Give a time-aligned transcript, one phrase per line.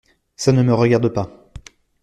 [0.35, 1.29] Ca ne me regarde pas…